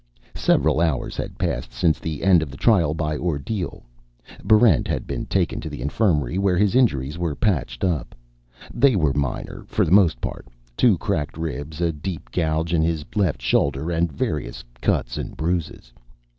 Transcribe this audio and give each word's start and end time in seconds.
Several 0.33 0.81
hours 0.81 1.15
had 1.15 1.37
passed 1.37 1.71
since 1.71 1.99
the 1.99 2.23
end 2.23 2.41
of 2.41 2.49
the 2.49 2.57
Trial 2.57 2.95
by 2.95 3.15
Ordeal. 3.15 3.83
Barrent 4.43 4.87
had 4.87 5.05
been 5.05 5.27
taken 5.27 5.61
to 5.61 5.69
the 5.69 5.79
infirmary, 5.83 6.39
where 6.39 6.57
his 6.57 6.73
injuries 6.73 7.19
were 7.19 7.35
patched 7.35 7.83
up. 7.83 8.15
They 8.73 8.95
were 8.95 9.13
minor, 9.13 9.63
for 9.67 9.85
the 9.85 9.91
most 9.91 10.19
part; 10.19 10.47
two 10.75 10.97
cracked 10.97 11.37
ribs, 11.37 11.81
a 11.81 11.91
deep 11.91 12.31
gouge 12.31 12.73
in 12.73 12.81
his 12.81 13.05
left 13.15 13.43
shoulder, 13.43 13.91
and 13.91 14.11
various 14.11 14.63
cuts 14.81 15.19
and 15.19 15.37
bruises. 15.37 15.93